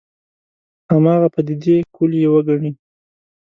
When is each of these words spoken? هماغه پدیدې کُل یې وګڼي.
هماغه 0.91 1.27
پدیدې 1.35 1.77
کُل 1.95 2.11
یې 2.21 2.27
وګڼي. 2.33 2.71